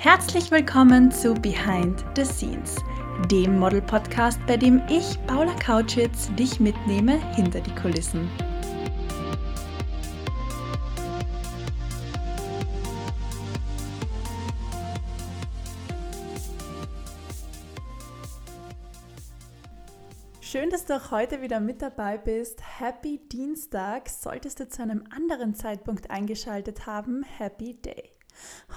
[0.00, 2.76] Herzlich willkommen zu Behind the Scenes,
[3.32, 8.30] dem Model-Podcast, bei dem ich, Paula Kautschitz, dich mitnehme hinter die Kulissen.
[20.40, 22.62] Schön, dass du auch heute wieder mit dabei bist.
[22.78, 24.08] Happy Dienstag.
[24.08, 28.17] Solltest du zu einem anderen Zeitpunkt eingeschaltet haben, Happy Day.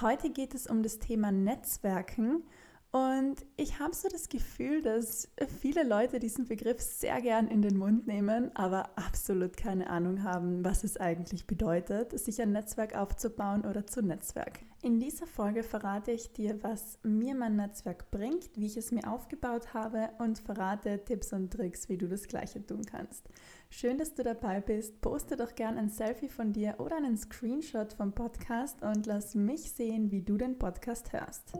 [0.01, 2.43] Heute geht es um das Thema Netzwerken
[2.91, 5.29] und ich habe so das Gefühl, dass
[5.61, 10.65] viele Leute diesen Begriff sehr gern in den Mund nehmen, aber absolut keine Ahnung haben,
[10.65, 14.70] was es eigentlich bedeutet, sich ein Netzwerk aufzubauen oder zu Netzwerken.
[14.83, 19.11] In dieser Folge verrate ich dir, was mir mein Netzwerk bringt, wie ich es mir
[19.11, 23.29] aufgebaut habe und verrate Tipps und Tricks, wie du das gleiche tun kannst.
[23.69, 24.99] Schön, dass du dabei bist.
[25.01, 29.71] Poste doch gern ein Selfie von dir oder einen Screenshot vom Podcast und lass mich
[29.71, 31.53] sehen, wie du den Podcast hörst.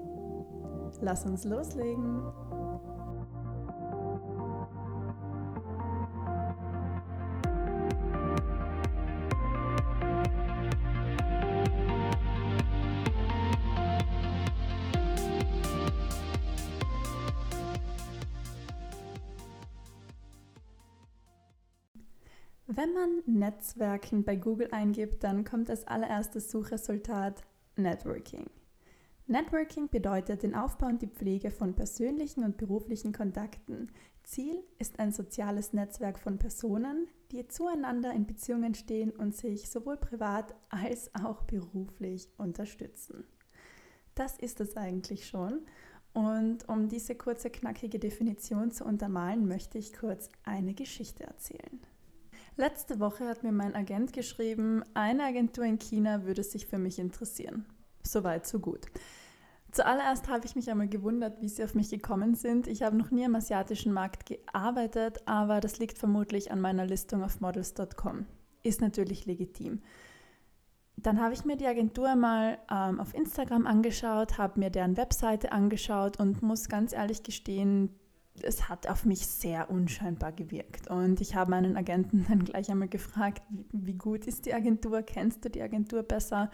[1.00, 2.24] Lass uns loslegen.
[22.74, 27.44] Wenn man Netzwerken bei Google eingibt, dann kommt als allererstes Suchresultat
[27.76, 28.50] Networking.
[29.28, 33.92] Networking bedeutet den Aufbau und die Pflege von persönlichen und beruflichen Kontakten.
[34.24, 39.98] Ziel ist ein soziales Netzwerk von Personen, die zueinander in Beziehungen stehen und sich sowohl
[39.98, 43.26] privat als auch beruflich unterstützen.
[44.16, 45.66] Das ist es eigentlich schon.
[46.14, 51.82] Und um diese kurze, knackige Definition zu untermalen, möchte ich kurz eine Geschichte erzählen.
[52.62, 57.00] Letzte Woche hat mir mein Agent geschrieben, eine Agentur in China würde sich für mich
[57.00, 57.66] interessieren.
[58.04, 58.86] Soweit, so gut.
[59.72, 62.68] Zuallererst habe ich mich einmal gewundert, wie sie auf mich gekommen sind.
[62.68, 67.24] Ich habe noch nie am asiatischen Markt gearbeitet, aber das liegt vermutlich an meiner Listung
[67.24, 68.28] auf models.com.
[68.62, 69.82] Ist natürlich legitim.
[70.98, 75.52] Dann habe ich mir die Agentur mal ähm, auf Instagram angeschaut, habe mir deren Webseite
[75.52, 77.90] angeschaut und muss ganz ehrlich gestehen,
[78.42, 80.90] es hat auf mich sehr unscheinbar gewirkt.
[80.90, 85.02] Und ich habe meinen Agenten dann gleich einmal gefragt, wie, gut ist die Agentur?
[85.02, 86.50] Kennst du die Agentur besser?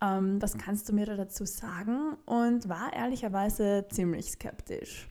[0.00, 2.16] Ähm, was kannst du mir da dazu sagen?
[2.26, 5.08] Und war ehrlicherweise ziemlich skeptisch.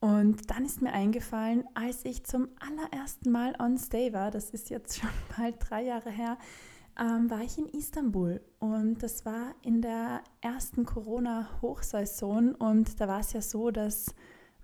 [0.00, 4.68] Und dann ist mir eingefallen, als ich zum allerersten Mal on Stay war, das ist
[4.68, 6.36] jetzt schon bald drei Jahre her,
[7.00, 13.20] ähm, war ich in Istanbul und das war in der ersten Corona-Hochsaison und da war
[13.20, 14.14] es ja so, dass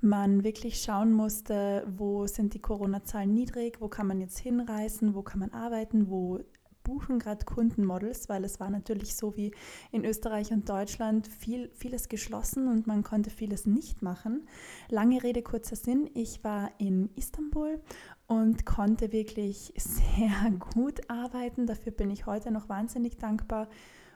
[0.02, 5.22] man wirklich schauen musste, wo sind die Corona-Zahlen niedrig, wo kann man jetzt hinreisen, wo
[5.22, 6.40] kann man arbeiten, wo
[6.82, 9.52] buchen gerade Kundenmodels, weil es war natürlich so wie
[9.92, 14.48] in Österreich und Deutschland viel, vieles geschlossen und man konnte vieles nicht machen.
[14.88, 17.80] Lange Rede, kurzer Sinn, ich war in Istanbul
[18.26, 21.66] und konnte wirklich sehr gut arbeiten.
[21.66, 23.68] Dafür bin ich heute noch wahnsinnig dankbar.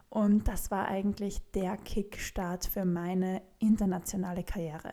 [0.08, 4.92] Und das war eigentlich der Kickstart für meine internationale Karriere.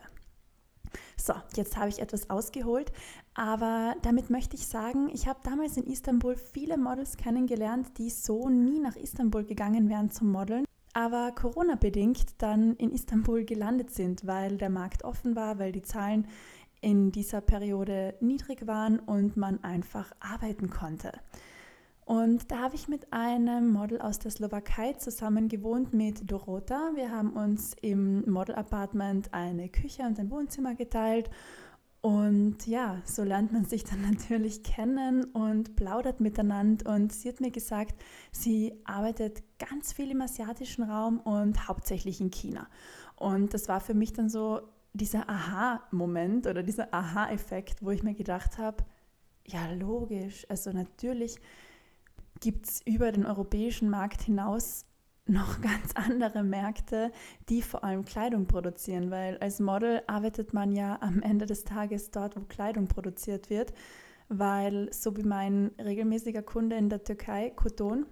[1.16, 2.92] So, jetzt habe ich etwas ausgeholt,
[3.34, 8.48] aber damit möchte ich sagen, ich habe damals in Istanbul viele Models kennengelernt, die so
[8.48, 10.64] nie nach Istanbul gegangen wären zum Modeln,
[10.94, 16.26] aber Corona-bedingt dann in Istanbul gelandet sind, weil der Markt offen war, weil die Zahlen
[16.80, 21.12] in dieser Periode niedrig waren und man einfach arbeiten konnte.
[22.04, 26.90] Und da habe ich mit einem Model aus der Slowakei zusammen gewohnt mit Dorota.
[26.94, 31.30] Wir haben uns im Model Apartment eine Küche und ein Wohnzimmer geteilt.
[32.00, 36.92] Und ja, so lernt man sich dann natürlich kennen und plaudert miteinander.
[36.92, 37.94] Und sie hat mir gesagt,
[38.32, 42.66] sie arbeitet ganz viel im asiatischen Raum und hauptsächlich in China.
[43.14, 44.62] Und das war für mich dann so
[44.92, 48.84] dieser Aha-Moment oder dieser Aha-Effekt, wo ich mir gedacht habe,
[49.46, 51.38] ja logisch, also natürlich
[52.42, 54.84] gibt es über den europäischen Markt hinaus
[55.26, 57.10] noch ganz andere Märkte,
[57.48, 62.10] die vor allem Kleidung produzieren, weil als Model arbeitet man ja am Ende des Tages
[62.10, 63.72] dort, wo Kleidung produziert wird,
[64.28, 68.06] weil so wie mein regelmäßiger Kunde in der Türkei, Koton,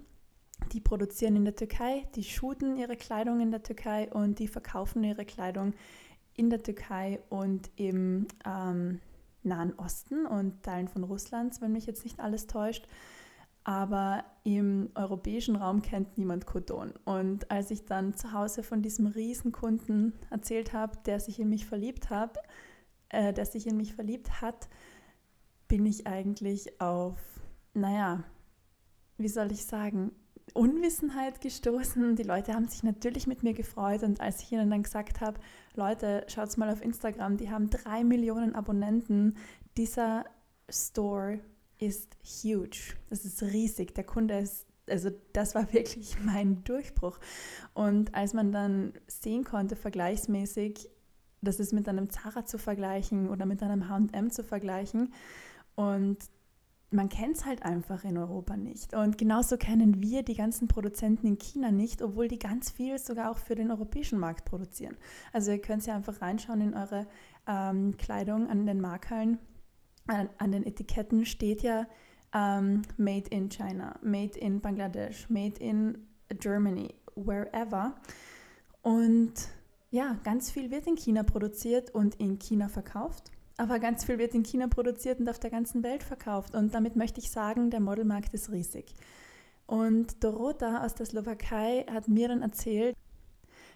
[0.72, 5.02] die produzieren in der Türkei, die shooten ihre Kleidung in der Türkei und die verkaufen
[5.02, 5.74] ihre Kleidung
[6.36, 9.00] in der Türkei und im ähm,
[9.42, 12.86] Nahen Osten und Teilen von Russlands, wenn mich jetzt nicht alles täuscht
[13.64, 16.92] aber im europäischen Raum kennt niemand Coton.
[17.04, 21.66] Und als ich dann zu Hause von diesem Riesenkunden erzählt habe, der sich in mich
[21.66, 22.38] verliebt hat,
[23.10, 24.68] äh, der sich in mich verliebt hat,
[25.68, 27.18] bin ich eigentlich auf,
[27.74, 28.24] naja,
[29.18, 30.12] wie soll ich sagen,
[30.54, 32.16] Unwissenheit gestoßen.
[32.16, 35.38] Die Leute haben sich natürlich mit mir gefreut und als ich ihnen dann gesagt habe,
[35.74, 39.36] Leute, schaut mal auf Instagram, die haben drei Millionen Abonnenten.
[39.76, 40.24] Dieser
[40.68, 41.40] Store
[41.80, 42.94] ist huge.
[43.08, 43.94] Das ist riesig.
[43.94, 47.18] Der Kunde ist, also das war wirklich mein Durchbruch.
[47.74, 50.88] Und als man dann sehen konnte, vergleichsmäßig,
[51.42, 55.12] das ist mit einem Zara zu vergleichen oder mit einem HM zu vergleichen.
[55.74, 56.18] Und
[56.90, 58.94] man kennt es halt einfach in Europa nicht.
[58.94, 63.30] Und genauso kennen wir die ganzen Produzenten in China nicht, obwohl die ganz viel sogar
[63.30, 64.96] auch für den europäischen Markt produzieren.
[65.32, 67.06] Also ihr könnt ja einfach reinschauen in eure
[67.46, 69.38] ähm, Kleidung an den Markhallen.
[70.06, 71.86] An, an den Etiketten steht ja
[72.34, 76.06] ähm, Made in China, Made in Bangladesch, Made in
[76.38, 77.94] Germany, wherever.
[78.82, 79.32] Und
[79.90, 83.30] ja, ganz viel wird in China produziert und in China verkauft.
[83.56, 86.54] Aber ganz viel wird in China produziert und auf der ganzen Welt verkauft.
[86.54, 88.94] Und damit möchte ich sagen, der Modelmarkt ist riesig.
[89.66, 92.96] Und Dorota aus der Slowakei hat mir dann erzählt,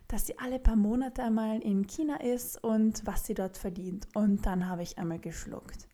[0.09, 4.09] dass sie alle paar Monate einmal in China ist und was sie dort verdient.
[4.15, 5.87] Und dann habe ich einmal geschluckt.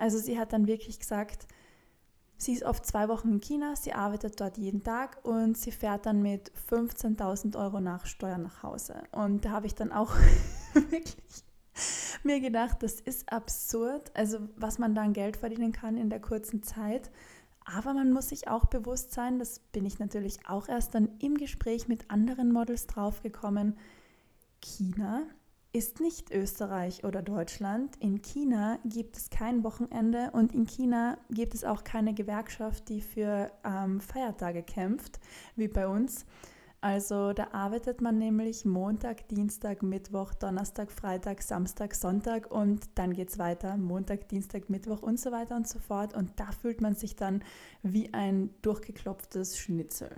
[0.00, 1.46] Also sie hat dann wirklich gesagt,
[2.38, 6.06] sie ist oft zwei Wochen in China, sie arbeitet dort jeden Tag und sie fährt
[6.06, 9.02] dann mit 15.000 Euro nach Steuern nach Hause.
[9.12, 10.14] Und da habe ich dann auch
[10.72, 11.44] wirklich
[12.22, 16.62] mir gedacht, das ist absurd, also was man dann Geld verdienen kann in der kurzen
[16.62, 17.10] Zeit.
[17.66, 21.36] Aber man muss sich auch bewusst sein, das bin ich natürlich auch erst dann im
[21.36, 23.76] Gespräch mit anderen Models draufgekommen,
[24.62, 25.26] China
[25.72, 27.96] ist nicht Österreich oder Deutschland.
[28.00, 33.00] In China gibt es kein Wochenende und in China gibt es auch keine Gewerkschaft, die
[33.00, 35.20] für ähm, Feiertage kämpft,
[35.54, 36.26] wie bei uns.
[36.82, 43.28] Also da arbeitet man nämlich Montag, Dienstag, Mittwoch, Donnerstag, Freitag, Samstag, Sonntag und dann geht
[43.28, 46.14] es weiter, Montag, Dienstag, Mittwoch und so weiter und so fort.
[46.14, 47.44] Und da fühlt man sich dann
[47.82, 50.10] wie ein durchgeklopftes Schnitzel.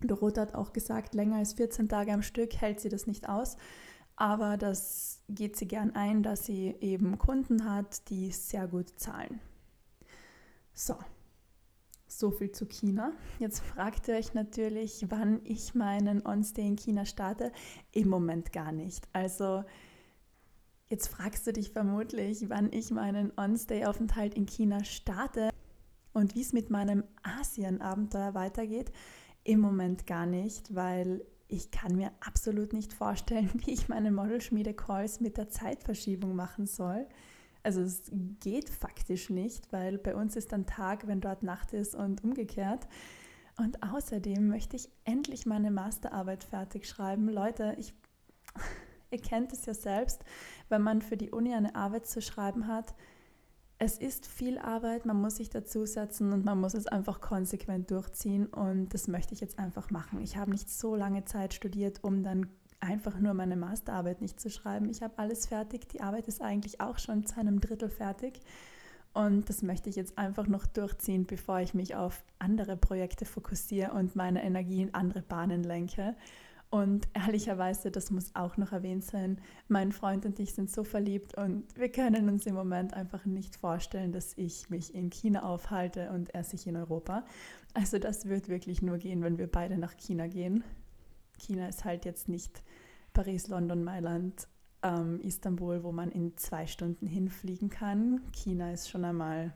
[0.00, 3.56] Dorota hat auch gesagt, länger als 14 Tage am Stück hält sie das nicht aus.
[4.22, 9.40] Aber das geht sie gern ein, dass sie eben Kunden hat, die sehr gut zahlen.
[10.72, 10.94] So,
[12.06, 13.14] so viel zu China.
[13.40, 17.50] Jetzt fragt ihr euch natürlich, wann ich meinen On-Stay in China starte.
[17.90, 19.08] Im Moment gar nicht.
[19.12, 19.64] Also
[20.88, 25.50] jetzt fragst du dich vermutlich, wann ich meinen On-Stay-Aufenthalt in China starte
[26.12, 28.92] und wie es mit meinem Asien-Abenteuer weitergeht.
[29.42, 35.20] Im Moment gar nicht, weil ich kann mir absolut nicht vorstellen, wie ich meine Modelschmiede-Calls
[35.20, 37.06] mit der Zeitverschiebung machen soll.
[37.62, 38.10] Also es
[38.40, 42.88] geht faktisch nicht, weil bei uns ist dann Tag, wenn dort Nacht ist und umgekehrt.
[43.58, 47.28] Und außerdem möchte ich endlich meine Masterarbeit fertig schreiben.
[47.28, 47.92] Leute, ich,
[49.10, 50.24] ihr kennt es ja selbst,
[50.70, 52.94] wenn man für die Uni eine Arbeit zu schreiben hat.
[53.84, 58.46] Es ist viel Arbeit, man muss sich dazusetzen und man muss es einfach konsequent durchziehen
[58.46, 60.20] und das möchte ich jetzt einfach machen.
[60.22, 62.46] Ich habe nicht so lange Zeit studiert, um dann
[62.78, 64.88] einfach nur meine Masterarbeit nicht zu schreiben.
[64.88, 65.88] Ich habe alles fertig.
[65.88, 68.38] Die Arbeit ist eigentlich auch schon zu einem Drittel fertig.
[69.14, 73.94] Und das möchte ich jetzt einfach noch durchziehen, bevor ich mich auf andere Projekte fokussiere
[73.94, 76.14] und meine Energie in andere Bahnen lenke.
[76.72, 79.38] Und ehrlicherweise, das muss auch noch erwähnt sein,
[79.68, 83.56] mein Freund und ich sind so verliebt und wir können uns im Moment einfach nicht
[83.56, 87.26] vorstellen, dass ich mich in China aufhalte und er sich in Europa.
[87.74, 90.64] Also das wird wirklich nur gehen, wenn wir beide nach China gehen.
[91.38, 92.62] China ist halt jetzt nicht
[93.12, 94.48] Paris, London, Mailand,
[94.82, 98.22] ähm, Istanbul, wo man in zwei Stunden hinfliegen kann.
[98.32, 99.52] China ist schon einmal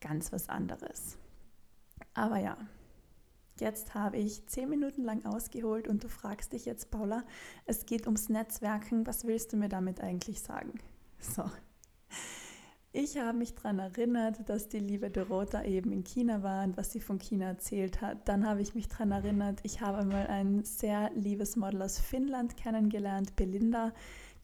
[0.00, 1.18] ganz was anderes.
[2.14, 2.56] Aber ja,
[3.60, 7.24] jetzt habe ich zehn Minuten lang ausgeholt und du fragst dich jetzt, Paula,
[7.66, 9.06] es geht ums Netzwerken.
[9.06, 10.74] Was willst du mir damit eigentlich sagen?
[11.20, 11.44] So.
[12.92, 16.90] Ich habe mich daran erinnert, dass die liebe Dorota eben in China war und was
[16.90, 18.26] sie von China erzählt hat.
[18.26, 22.56] Dann habe ich mich daran erinnert, ich habe mal ein sehr liebes Model aus Finnland
[22.56, 23.92] kennengelernt, Belinda,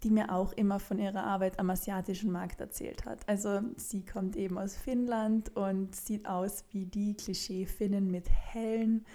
[0.04, 3.26] die mir auch immer von ihrer Arbeit am asiatischen Markt erzählt hat.
[3.26, 9.06] Also sie kommt eben aus Finnland und sieht aus wie die Klischee-Finnen mit hellen,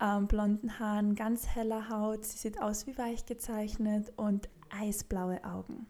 [0.00, 2.24] ähm, blonden Haaren, ganz heller Haut.
[2.24, 5.86] Sie sieht aus wie weich gezeichnet und eisblaue Augen.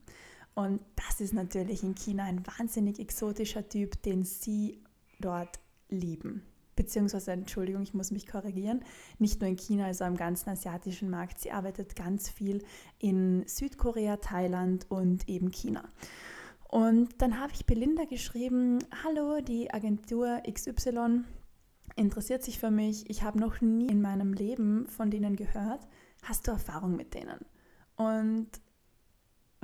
[0.54, 4.82] Und das ist natürlich in China ein wahnsinnig exotischer Typ, den sie
[5.20, 5.58] dort
[5.88, 6.42] lieben.
[6.76, 8.82] Beziehungsweise, Entschuldigung, ich muss mich korrigieren,
[9.18, 11.40] nicht nur in China, also am ganzen asiatischen Markt.
[11.40, 12.64] Sie arbeitet ganz viel
[12.98, 15.84] in Südkorea, Thailand und eben China.
[16.68, 21.24] Und dann habe ich Belinda geschrieben, hallo, die Agentur XY
[21.96, 23.08] interessiert sich für mich.
[23.08, 25.86] Ich habe noch nie in meinem Leben von denen gehört.
[26.22, 27.38] Hast du Erfahrung mit denen?
[27.96, 28.48] Und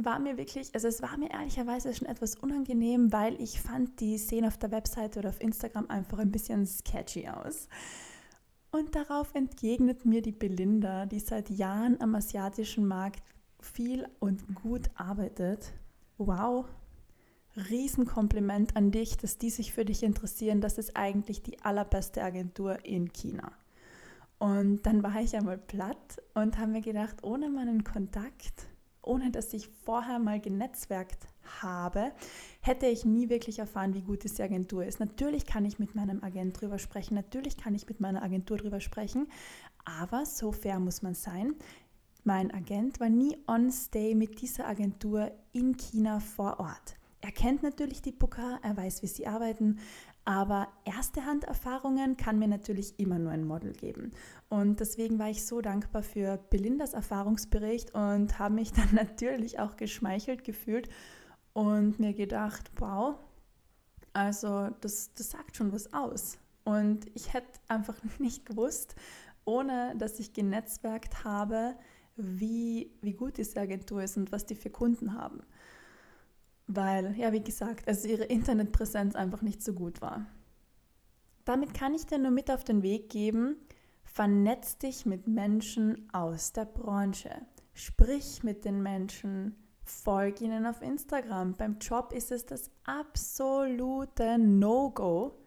[0.05, 4.19] war mir wirklich, also es war mir ehrlicherweise schon etwas unangenehm, weil ich fand, die
[4.19, 7.69] sehen auf der Webseite oder auf Instagram einfach ein bisschen sketchy aus.
[8.71, 13.23] Und darauf entgegnet mir die Belinda, die seit Jahren am asiatischen Markt
[13.61, 15.73] viel und gut arbeitet.
[16.19, 16.67] Wow,
[17.57, 20.61] Riesenkompliment an dich, dass die sich für dich interessieren.
[20.61, 23.53] Das ist eigentlich die allerbeste Agentur in China.
[24.39, 28.70] Und dann war ich einmal platt und habe mir gedacht, ohne meinen Kontakt,
[29.11, 31.27] ohne dass ich vorher mal genetzwerkt
[31.61, 32.13] habe,
[32.61, 35.01] hätte ich nie wirklich erfahren, wie gut diese Agentur ist.
[35.01, 38.81] Natürlich kann ich mit meinem Agent drüber sprechen, natürlich kann ich mit meiner Agentur drüber
[38.81, 39.27] sprechen,
[39.85, 41.57] aber so fair muss man sein.
[42.23, 47.00] Mein Agent war nie on stay mit dieser Agentur in China vor Ort.
[47.23, 49.79] Er kennt natürlich die Booker, er weiß, wie sie arbeiten,
[50.25, 54.13] aber erste Handerfahrungen kann mir natürlich immer nur ein Model geben.
[54.49, 59.77] Und deswegen war ich so dankbar für Belindas Erfahrungsbericht und habe mich dann natürlich auch
[59.77, 60.89] geschmeichelt gefühlt
[61.53, 63.17] und mir gedacht, wow,
[64.15, 66.39] also das, das sagt schon was aus.
[66.65, 68.95] Und ich hätte einfach nicht gewusst,
[69.45, 71.75] ohne dass ich genetzwerkt habe,
[72.17, 75.43] wie, wie gut diese Agentur ist und was die für Kunden haben
[76.77, 80.27] weil, ja, wie gesagt, also ihre Internetpräsenz einfach nicht so gut war.
[81.45, 83.57] Damit kann ich dir nur mit auf den Weg geben,
[84.05, 87.31] vernetz dich mit Menschen aus der Branche.
[87.75, 91.55] Sprich mit den Menschen, folg ihnen auf Instagram.
[91.57, 95.39] Beim Job ist es das absolute No-Go,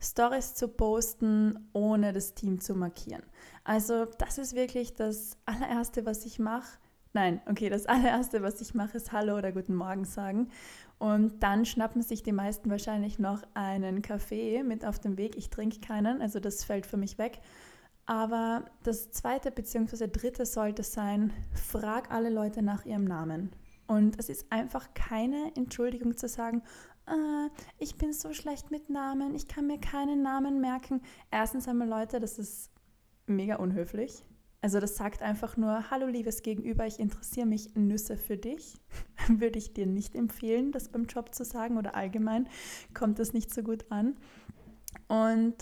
[0.00, 3.24] Stories zu posten, ohne das Team zu markieren.
[3.64, 6.78] Also das ist wirklich das allererste, was ich mache
[7.12, 10.50] Nein, okay, das allererste, was ich mache, ist Hallo oder Guten Morgen sagen.
[10.98, 15.36] Und dann schnappen sich die meisten wahrscheinlich noch einen Kaffee mit auf dem Weg.
[15.36, 17.40] Ich trinke keinen, also das fällt für mich weg.
[18.06, 20.08] Aber das zweite bzw.
[20.08, 23.52] dritte sollte sein, frag alle Leute nach ihrem Namen.
[23.86, 26.62] Und es ist einfach keine Entschuldigung zu sagen,
[27.06, 27.48] ah,
[27.78, 31.02] ich bin so schlecht mit Namen, ich kann mir keinen Namen merken.
[31.30, 32.70] Erstens einmal Leute, das ist
[33.26, 34.24] mega unhöflich.
[34.60, 38.74] Also das sagt einfach nur, hallo liebes Gegenüber, ich interessiere mich Nüsse für dich.
[39.28, 42.48] Würde ich dir nicht empfehlen, das beim Job zu sagen oder allgemein
[42.92, 44.16] kommt das nicht so gut an.
[45.06, 45.54] Und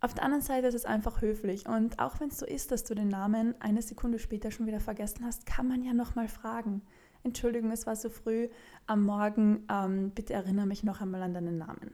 [0.00, 1.68] auf der anderen Seite ist es einfach höflich.
[1.68, 4.80] Und auch wenn es so ist, dass du den Namen eine Sekunde später schon wieder
[4.80, 6.82] vergessen hast, kann man ja nochmal fragen.
[7.24, 8.48] Entschuldigung, es war so früh
[8.86, 11.92] am Morgen, ähm, bitte erinnere mich noch einmal an deinen Namen.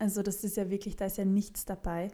[0.00, 2.08] Also das ist ja wirklich, da ist ja nichts dabei.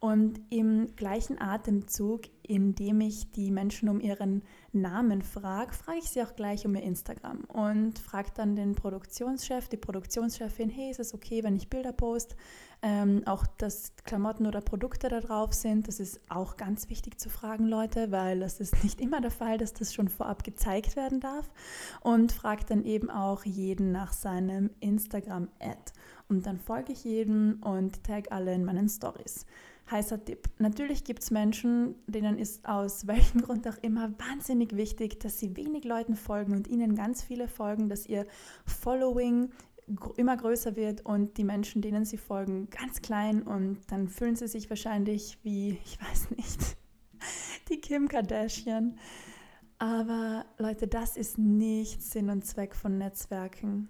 [0.00, 6.10] Und im gleichen Atemzug, in dem ich die Menschen um ihren Namen frage, frage ich
[6.10, 11.00] sie auch gleich um ihr Instagram und frage dann den Produktionschef, die Produktionschefin, hey, ist
[11.00, 12.36] es okay, wenn ich Bilder poste?
[12.82, 17.30] Ähm, auch, dass Klamotten oder Produkte da drauf sind, das ist auch ganz wichtig zu
[17.30, 21.20] fragen, Leute, weil das ist nicht immer der Fall, dass das schon vorab gezeigt werden
[21.20, 21.50] darf.
[22.02, 25.92] Und frage dann eben auch jeden nach seinem Instagram-Ad.
[26.28, 29.46] Und dann folge ich jedem und tag alle in meinen Stories
[29.90, 30.48] heißer Tipp.
[30.58, 35.56] Natürlich gibt es Menschen, denen ist aus welchem Grund auch immer wahnsinnig wichtig, dass sie
[35.56, 38.26] wenig Leuten folgen und ihnen ganz viele folgen, dass ihr
[38.64, 39.50] Following
[40.16, 44.48] immer größer wird und die Menschen, denen sie folgen, ganz klein und dann fühlen sie
[44.48, 46.76] sich wahrscheinlich wie, ich weiß nicht,
[47.68, 48.98] die Kim Kardashian.
[49.78, 53.88] Aber Leute, das ist nicht Sinn und Zweck von Netzwerken.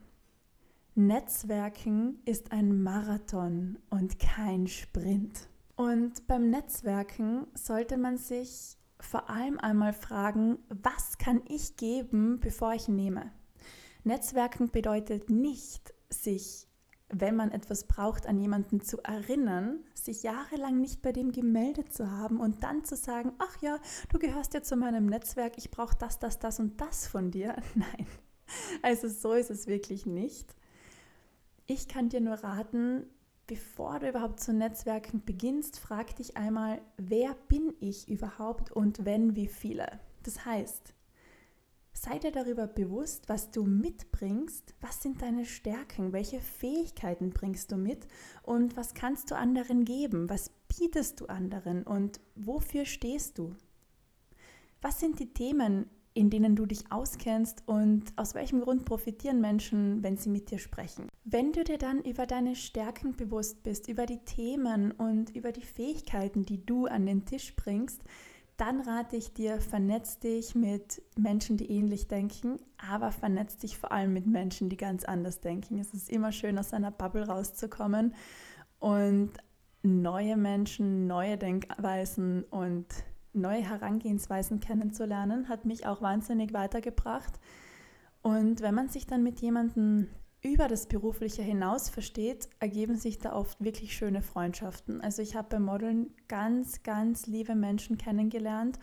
[0.94, 5.48] Netzwerken ist ein Marathon und kein Sprint.
[5.76, 12.72] Und beim Netzwerken sollte man sich vor allem einmal fragen, was kann ich geben, bevor
[12.72, 13.30] ich nehme?
[14.02, 16.66] Netzwerken bedeutet nicht, sich,
[17.08, 22.10] wenn man etwas braucht, an jemanden zu erinnern, sich jahrelang nicht bei dem gemeldet zu
[22.10, 23.78] haben und dann zu sagen, ach ja,
[24.08, 27.56] du gehörst ja zu meinem Netzwerk, ich brauche das, das, das und das von dir.
[27.74, 28.06] Nein,
[28.80, 30.54] also so ist es wirklich nicht.
[31.66, 33.06] Ich kann dir nur raten,
[33.46, 39.36] bevor du überhaupt zu Netzwerken beginnst, frag dich einmal, wer bin ich überhaupt und wenn,
[39.36, 40.00] wie viele.
[40.22, 40.94] Das heißt,
[41.92, 47.76] sei dir darüber bewusst, was du mitbringst, was sind deine Stärken, welche Fähigkeiten bringst du
[47.76, 48.06] mit
[48.42, 53.54] und was kannst du anderen geben, was bietest du anderen und wofür stehst du.
[54.82, 60.02] Was sind die Themen, in denen du dich auskennst und aus welchem Grund profitieren Menschen,
[60.02, 61.08] wenn sie mit dir sprechen.
[61.24, 65.62] Wenn du dir dann über deine Stärken bewusst bist, über die Themen und über die
[65.62, 68.02] Fähigkeiten, die du an den Tisch bringst,
[68.56, 73.92] dann rate ich dir, vernetz dich mit Menschen, die ähnlich denken, aber vernetz dich vor
[73.92, 75.78] allem mit Menschen, die ganz anders denken.
[75.78, 78.14] Es ist immer schön, aus einer Bubble rauszukommen
[78.78, 79.32] und
[79.82, 82.86] neue Menschen, neue Denkweisen und
[83.36, 87.38] neue Herangehensweisen kennenzulernen, hat mich auch wahnsinnig weitergebracht.
[88.22, 90.08] Und wenn man sich dann mit jemandem
[90.42, 95.00] über das Berufliche hinaus versteht, ergeben sich da oft wirklich schöne Freundschaften.
[95.00, 98.78] Also ich habe beim Modeln ganz, ganz liebe Menschen kennengelernt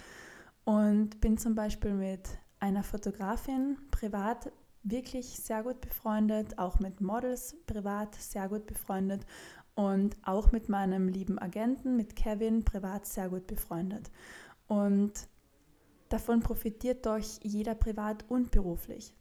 [0.66, 2.30] und bin zum Beispiel mit
[2.60, 4.52] einer Fotografin privat
[4.84, 9.26] wirklich sehr gut befreundet, auch mit Models privat sehr gut befreundet
[9.76, 14.12] und auch mit meinem lieben Agenten, mit Kevin, privat sehr gut befreundet.
[14.68, 15.14] Und
[16.10, 19.16] davon profitiert doch jeder privat und beruflich.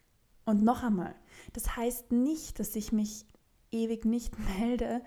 [0.44, 1.14] Und noch einmal,
[1.52, 3.26] das heißt nicht, dass ich mich
[3.70, 5.02] ewig nicht melde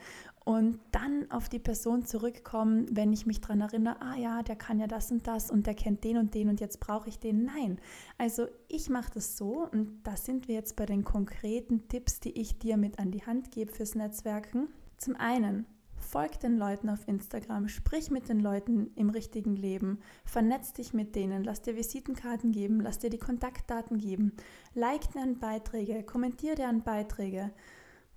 [0.46, 4.80] und dann auf die Person zurückkomme, wenn ich mich daran erinnere, ah ja, der kann
[4.80, 7.46] ja das und das und der kennt den und den und jetzt brauche ich den.
[7.46, 7.80] Nein,
[8.18, 12.40] also ich mache das so und da sind wir jetzt bei den konkreten Tipps, die
[12.40, 14.68] ich dir mit an die Hand gebe fürs Netzwerken.
[14.98, 15.66] Zum einen,
[15.98, 21.16] folg den Leuten auf Instagram, sprich mit den Leuten im richtigen Leben, vernetz dich mit
[21.16, 24.34] denen, lass dir Visitenkarten geben, lass dir die Kontaktdaten geben,
[24.74, 27.52] like deren Beiträge, kommentiere deren Beiträge.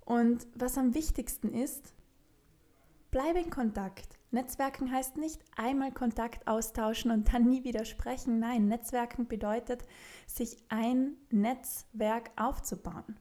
[0.05, 1.93] Und was am wichtigsten ist,
[3.11, 4.17] bleibe in Kontakt.
[4.31, 8.39] Netzwerken heißt nicht einmal Kontakt austauschen und dann nie wieder sprechen.
[8.39, 9.85] Nein, Netzwerken bedeutet,
[10.27, 13.17] sich ein Netzwerk aufzubauen.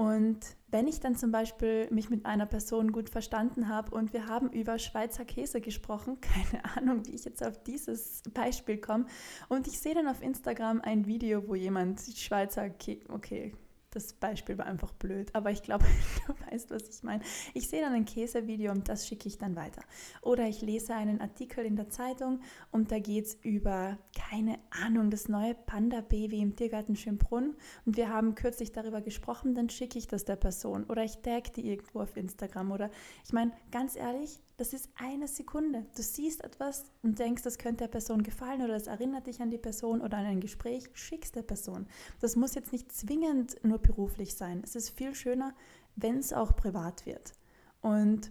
[0.00, 0.38] Und
[0.70, 4.48] wenn ich dann zum Beispiel mich mit einer Person gut verstanden habe und wir haben
[4.50, 9.06] über Schweizer Käse gesprochen, keine Ahnung, wie ich jetzt auf dieses Beispiel komme,
[9.48, 13.52] und ich sehe dann auf Instagram ein Video, wo jemand Schweizer Käse, okay,
[13.90, 15.84] das Beispiel war einfach blöd, aber ich glaube,
[16.26, 17.22] du weißt, was ich meine.
[17.54, 19.82] Ich sehe dann ein Käsevideo und das schicke ich dann weiter.
[20.22, 22.40] Oder ich lese einen Artikel in der Zeitung
[22.70, 28.10] und da geht es über, keine Ahnung, das neue Panda-Baby im Tiergarten Schönbrunn und wir
[28.10, 32.00] haben kürzlich darüber gesprochen, dann schicke ich das der Person oder ich tag die irgendwo
[32.00, 32.90] auf Instagram oder
[33.24, 35.86] ich meine, ganz ehrlich, das ist eine Sekunde.
[35.96, 39.50] Du siehst etwas und denkst, das könnte der Person gefallen oder das erinnert dich an
[39.50, 41.86] die Person oder an ein Gespräch, schickst der Person.
[42.20, 44.60] Das muss jetzt nicht zwingend nur beruflich sein.
[44.64, 45.54] Es ist viel schöner,
[45.94, 47.34] wenn es auch privat wird.
[47.82, 48.30] Und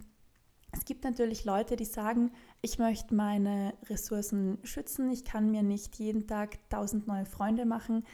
[0.70, 2.30] es gibt natürlich Leute, die sagen,
[2.60, 8.04] ich möchte meine Ressourcen schützen, ich kann mir nicht jeden Tag tausend neue Freunde machen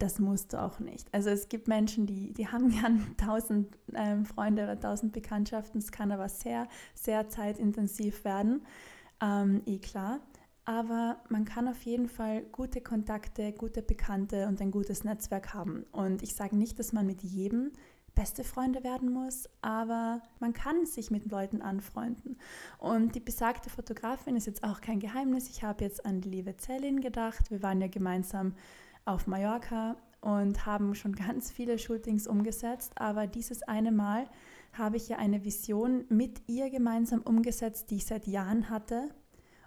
[0.00, 1.12] das musst du auch nicht.
[1.12, 5.78] Also es gibt Menschen, die, die haben gern tausend ähm, Freunde oder tausend Bekanntschaften.
[5.78, 8.62] Es kann aber sehr, sehr zeitintensiv werden,
[9.20, 10.20] ähm, eh klar.
[10.64, 15.84] Aber man kann auf jeden Fall gute Kontakte, gute Bekannte und ein gutes Netzwerk haben.
[15.90, 17.72] Und ich sage nicht, dass man mit jedem
[18.14, 22.36] beste Freunde werden muss, aber man kann sich mit Leuten anfreunden.
[22.78, 25.48] Und die besagte Fotografin ist jetzt auch kein Geheimnis.
[25.48, 27.50] Ich habe jetzt an die liebe Zellin gedacht.
[27.50, 28.54] Wir waren ja gemeinsam
[29.04, 32.92] auf Mallorca und haben schon ganz viele Shootings umgesetzt.
[32.96, 34.28] Aber dieses eine Mal
[34.72, 39.08] habe ich ja eine Vision mit ihr gemeinsam umgesetzt, die ich seit Jahren hatte.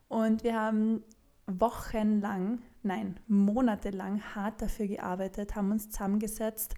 [0.07, 1.03] Und wir haben
[1.47, 6.75] wochenlang, nein, monatelang hart dafür gearbeitet, haben uns zusammengesetzt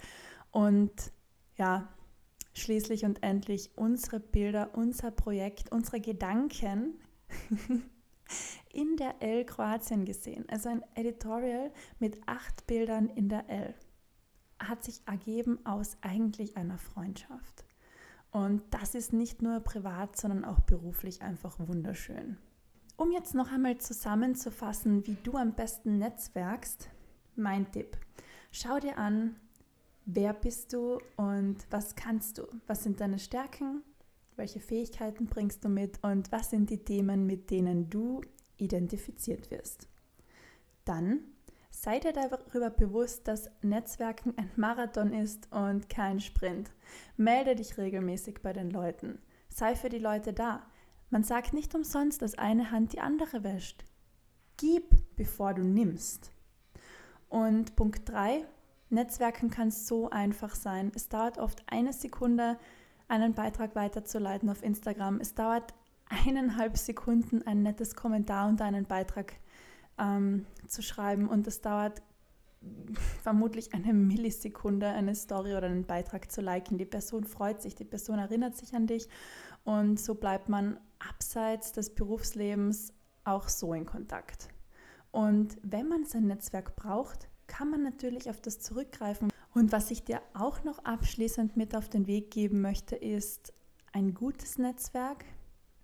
[0.51, 1.11] und
[1.57, 1.87] ja,
[2.53, 6.95] schließlich und endlich unsere Bilder, unser Projekt, unsere Gedanken
[8.73, 10.45] in der L Kroatien gesehen.
[10.49, 13.73] Also ein Editorial mit acht Bildern in der L.
[14.59, 17.65] Hat sich ergeben aus eigentlich einer Freundschaft.
[18.31, 22.37] Und das ist nicht nur privat, sondern auch beruflich einfach wunderschön.
[22.97, 26.89] Um jetzt noch einmal zusammenzufassen, wie du am besten netzwerkst,
[27.35, 27.97] mein Tipp.
[28.51, 29.35] Schau dir an,
[30.05, 32.43] wer bist du und was kannst du?
[32.67, 33.83] Was sind deine Stärken?
[34.35, 38.21] Welche Fähigkeiten bringst du mit und was sind die Themen, mit denen du
[38.57, 39.87] identifiziert wirst?
[40.83, 41.21] Dann
[41.71, 46.71] sei dir darüber bewusst, dass Netzwerken ein Marathon ist und kein Sprint.
[47.15, 49.19] Melde dich regelmäßig bei den Leuten.
[49.49, 50.65] Sei für die Leute da.
[51.09, 53.85] Man sagt nicht umsonst, dass eine Hand die andere wäscht.
[54.57, 56.31] Gib, bevor du nimmst.
[57.29, 58.45] Und Punkt 3,
[58.89, 60.91] Netzwerken kann so einfach sein.
[60.93, 62.57] Es dauert oft eine Sekunde,
[63.07, 65.19] einen Beitrag weiterzuleiten auf Instagram.
[65.19, 65.73] Es dauert
[66.09, 69.33] eineinhalb Sekunden, ein nettes Kommentar unter einen Beitrag
[69.97, 72.01] ähm, zu schreiben und es dauert
[73.21, 76.77] vermutlich eine Millisekunde, eine Story oder einen Beitrag zu liken.
[76.77, 79.07] Die Person freut sich, die Person erinnert sich an dich
[79.63, 84.49] und so bleibt man abseits des Berufslebens auch so in Kontakt.
[85.11, 89.29] Und wenn man sein Netzwerk braucht, kann man natürlich auf das zurückgreifen.
[89.55, 93.53] Und was ich dir auch noch abschließend mit auf den Weg geben möchte, ist,
[93.93, 95.23] ein gutes Netzwerk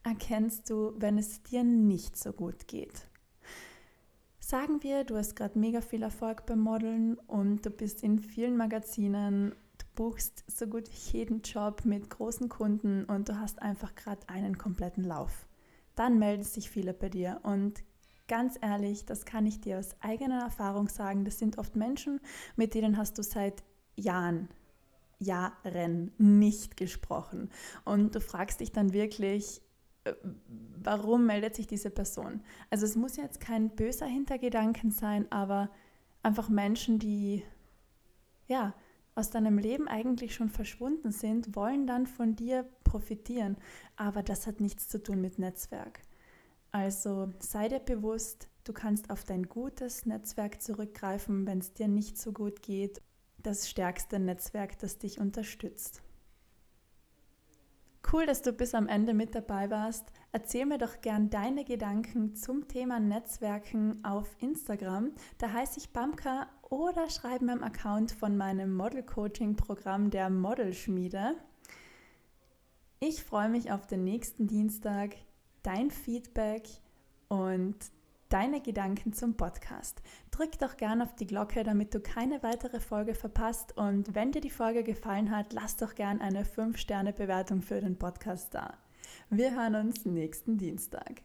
[0.04, 3.08] erkennst du, wenn es dir nicht so gut geht.
[4.40, 8.58] Sagen wir, du hast gerade mega viel Erfolg beim Modeln und du bist in vielen
[8.58, 13.96] Magazinen, du buchst so gut wie jeden Job mit großen Kunden und du hast einfach
[13.96, 15.48] gerade einen kompletten Lauf.
[15.96, 17.82] Dann melden sich viele bei dir und
[18.32, 22.22] ganz ehrlich, das kann ich dir aus eigener Erfahrung sagen, das sind oft Menschen,
[22.56, 23.62] mit denen hast du seit
[23.98, 24.48] Jahren,
[25.20, 27.50] Jahren nicht gesprochen.
[27.84, 29.62] Und du fragst dich dann wirklich,
[30.06, 30.13] äh,
[30.82, 32.41] warum meldet sich diese Person?
[32.70, 35.70] Also es muss jetzt kein böser Hintergedanken sein, aber
[36.24, 37.44] einfach Menschen, die
[38.48, 38.74] ja
[39.13, 43.58] aus deinem Leben eigentlich schon verschwunden sind, wollen dann von dir profitieren.
[43.98, 46.00] Aber das hat nichts zu tun mit Netzwerk.
[46.72, 52.18] Also sei dir bewusst, du kannst auf dein gutes Netzwerk zurückgreifen, wenn es dir nicht
[52.18, 53.02] so gut geht.
[53.38, 56.02] Das stärkste Netzwerk, das dich unterstützt.
[58.12, 60.12] Cool, dass du bis am Ende mit dabei warst.
[60.32, 65.12] Erzähl mir doch gern deine Gedanken zum Thema Netzwerken auf Instagram.
[65.38, 70.30] Da heiße ich Bamka oder schreib mir im Account von meinem Model Coaching Programm der
[70.30, 71.36] Modelschmiede.
[73.00, 75.16] Ich freue mich auf den nächsten Dienstag,
[75.63, 76.67] dein Feedback
[77.28, 77.76] und
[78.30, 80.02] deine Gedanken zum Podcast.
[80.32, 83.78] Drück doch gerne auf die Glocke, damit du keine weitere Folge verpasst.
[83.78, 88.54] Und wenn dir die Folge gefallen hat, lass doch gerne eine 5-Sterne-Bewertung für den Podcast
[88.54, 88.74] da.
[89.30, 91.21] Wir hören uns nächsten Dienstag.